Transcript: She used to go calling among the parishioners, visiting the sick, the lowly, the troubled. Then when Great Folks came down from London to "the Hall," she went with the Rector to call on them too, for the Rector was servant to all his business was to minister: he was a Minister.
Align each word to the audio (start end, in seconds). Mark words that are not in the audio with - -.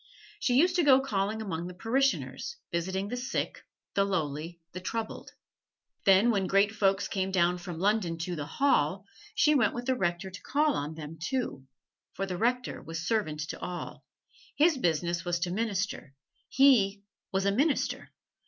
She 0.39 0.55
used 0.55 0.75
to 0.77 0.83
go 0.83 0.99
calling 0.99 1.43
among 1.43 1.67
the 1.67 1.75
parishioners, 1.75 2.57
visiting 2.71 3.09
the 3.09 3.15
sick, 3.15 3.67
the 3.93 4.03
lowly, 4.03 4.59
the 4.71 4.79
troubled. 4.79 5.33
Then 6.05 6.31
when 6.31 6.47
Great 6.47 6.73
Folks 6.73 7.07
came 7.07 7.29
down 7.29 7.59
from 7.59 7.77
London 7.77 8.17
to 8.17 8.35
"the 8.35 8.47
Hall," 8.47 9.05
she 9.35 9.53
went 9.53 9.75
with 9.75 9.85
the 9.85 9.93
Rector 9.93 10.31
to 10.31 10.41
call 10.41 10.73
on 10.73 10.95
them 10.95 11.19
too, 11.21 11.67
for 12.13 12.25
the 12.25 12.35
Rector 12.35 12.81
was 12.81 13.05
servant 13.05 13.41
to 13.49 13.59
all 13.61 14.03
his 14.55 14.75
business 14.75 15.23
was 15.23 15.37
to 15.41 15.51
minister: 15.51 16.15
he 16.49 17.03
was 17.31 17.45
a 17.45 17.51
Minister. 17.51 18.09